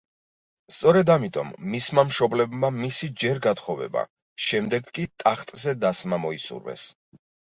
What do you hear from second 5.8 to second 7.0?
დასმა მოისურვეს.